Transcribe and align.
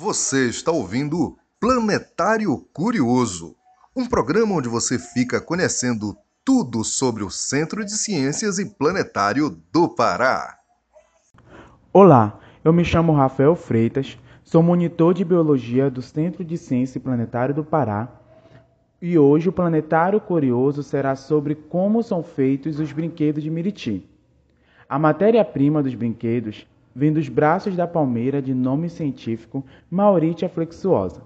Você 0.00 0.48
está 0.48 0.70
ouvindo 0.70 1.36
Planetário 1.58 2.56
Curioso, 2.72 3.56
um 3.96 4.06
programa 4.06 4.54
onde 4.54 4.68
você 4.68 4.96
fica 4.96 5.40
conhecendo 5.40 6.16
tudo 6.44 6.84
sobre 6.84 7.24
o 7.24 7.30
Centro 7.30 7.84
de 7.84 7.90
Ciências 7.90 8.60
e 8.60 8.64
Planetário 8.64 9.50
do 9.72 9.88
Pará. 9.88 10.56
Olá, 11.92 12.38
eu 12.64 12.72
me 12.72 12.84
chamo 12.84 13.12
Rafael 13.12 13.56
Freitas, 13.56 14.16
sou 14.44 14.62
monitor 14.62 15.12
de 15.14 15.24
biologia 15.24 15.90
do 15.90 16.00
Centro 16.00 16.44
de 16.44 16.56
Ciência 16.56 16.98
e 16.98 17.02
Planetário 17.02 17.52
do 17.52 17.64
Pará. 17.64 18.08
E 19.02 19.18
hoje 19.18 19.48
o 19.48 19.52
Planetário 19.52 20.20
Curioso 20.20 20.84
será 20.84 21.16
sobre 21.16 21.56
como 21.56 22.04
são 22.04 22.22
feitos 22.22 22.78
os 22.78 22.92
brinquedos 22.92 23.42
de 23.42 23.50
Miriti. 23.50 24.08
A 24.88 24.96
matéria-prima 24.96 25.82
dos 25.82 25.96
brinquedos 25.96 26.68
vem 26.98 27.12
dos 27.12 27.28
braços 27.28 27.76
da 27.76 27.86
palmeira 27.86 28.42
de 28.42 28.52
nome 28.52 28.90
científico 28.90 29.64
Mauritia 29.88 30.48
flexuosa. 30.48 31.22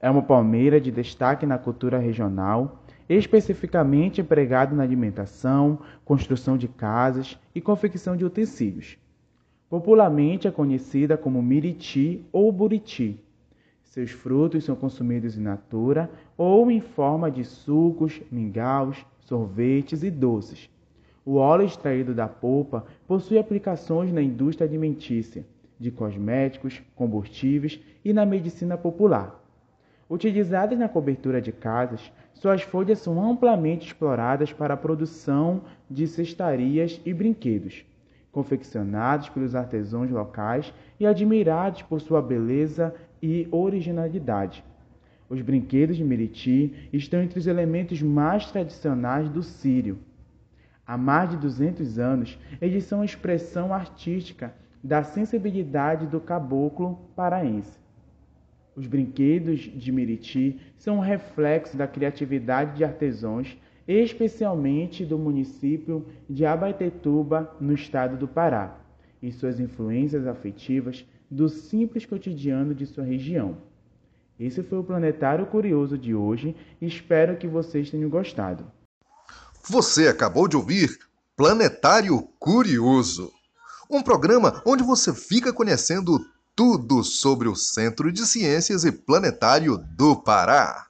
É 0.00 0.08
uma 0.08 0.22
palmeira 0.22 0.80
de 0.80 0.90
destaque 0.90 1.44
na 1.44 1.58
cultura 1.58 1.98
regional, 1.98 2.82
especificamente 3.06 4.22
empregada 4.22 4.74
na 4.74 4.82
alimentação, 4.82 5.80
construção 6.02 6.56
de 6.56 6.66
casas 6.66 7.38
e 7.54 7.60
confecção 7.60 8.16
de 8.16 8.24
utensílios. 8.24 8.96
Popularmente 9.68 10.48
é 10.48 10.50
conhecida 10.50 11.18
como 11.18 11.42
miriti 11.42 12.24
ou 12.32 12.50
buriti. 12.50 13.20
Seus 13.82 14.12
frutos 14.12 14.64
são 14.64 14.74
consumidos 14.74 15.36
in 15.36 15.42
natura 15.42 16.10
ou 16.38 16.70
em 16.70 16.80
forma 16.80 17.30
de 17.30 17.44
sucos, 17.44 18.18
mingaus, 18.30 19.04
sorvetes 19.20 20.02
e 20.02 20.10
doces. 20.10 20.70
O 21.24 21.36
óleo 21.36 21.64
extraído 21.64 22.12
da 22.12 22.26
polpa 22.26 22.84
possui 23.06 23.38
aplicações 23.38 24.12
na 24.12 24.20
indústria 24.20 24.66
alimentícia, 24.66 25.46
de 25.78 25.88
cosméticos, 25.88 26.82
combustíveis 26.96 27.80
e 28.04 28.12
na 28.12 28.26
medicina 28.26 28.76
popular. 28.76 29.40
Utilizadas 30.10 30.76
na 30.76 30.88
cobertura 30.88 31.40
de 31.40 31.52
casas, 31.52 32.12
suas 32.34 32.62
folhas 32.62 32.98
são 32.98 33.22
amplamente 33.22 33.86
exploradas 33.86 34.52
para 34.52 34.74
a 34.74 34.76
produção 34.76 35.62
de 35.88 36.08
cestarias 36.08 37.00
e 37.06 37.14
brinquedos, 37.14 37.84
confeccionados 38.32 39.28
pelos 39.28 39.54
artesãos 39.54 40.10
locais 40.10 40.74
e 40.98 41.06
admirados 41.06 41.82
por 41.82 42.00
sua 42.00 42.20
beleza 42.20 42.92
e 43.22 43.46
originalidade. 43.52 44.64
Os 45.30 45.40
brinquedos 45.40 45.96
de 45.96 46.04
Meriti 46.04 46.88
estão 46.92 47.22
entre 47.22 47.38
os 47.38 47.46
elementos 47.46 48.02
mais 48.02 48.50
tradicionais 48.50 49.30
do 49.30 49.42
Sírio 49.42 49.98
Há 50.86 50.96
mais 50.96 51.30
de 51.30 51.36
200 51.36 51.98
anos, 51.98 52.38
eles 52.60 52.84
são 52.84 53.04
expressão 53.04 53.72
artística 53.72 54.52
da 54.82 55.02
sensibilidade 55.02 56.06
do 56.06 56.20
caboclo 56.20 56.98
paraense. 57.14 57.78
Os 58.74 58.86
brinquedos 58.86 59.60
de 59.60 59.92
Miriti 59.92 60.58
são 60.76 60.96
um 60.96 61.00
reflexo 61.00 61.76
da 61.76 61.86
criatividade 61.86 62.76
de 62.76 62.84
artesãos, 62.84 63.56
especialmente 63.86 65.04
do 65.04 65.18
município 65.18 66.06
de 66.28 66.44
Abaetetuba, 66.44 67.54
no 67.60 67.74
estado 67.74 68.16
do 68.16 68.26
Pará, 68.26 68.78
e 69.22 69.30
suas 69.30 69.60
influências 69.60 70.26
afetivas 70.26 71.06
do 71.30 71.48
simples 71.48 72.04
cotidiano 72.04 72.74
de 72.74 72.86
sua 72.86 73.04
região. 73.04 73.58
Esse 74.38 74.62
foi 74.62 74.78
o 74.78 74.84
Planetário 74.84 75.46
Curioso 75.46 75.96
de 75.96 76.14
hoje 76.14 76.56
espero 76.80 77.36
que 77.36 77.46
vocês 77.46 77.90
tenham 77.90 78.10
gostado. 78.10 78.64
Você 79.68 80.08
acabou 80.08 80.48
de 80.48 80.56
ouvir 80.56 80.98
Planetário 81.36 82.20
Curioso, 82.38 83.32
um 83.88 84.02
programa 84.02 84.60
onde 84.66 84.82
você 84.82 85.14
fica 85.14 85.52
conhecendo 85.52 86.18
tudo 86.54 87.04
sobre 87.04 87.48
o 87.48 87.54
Centro 87.54 88.12
de 88.12 88.26
Ciências 88.26 88.84
e 88.84 88.90
Planetário 88.90 89.78
do 89.96 90.16
Pará. 90.16 90.88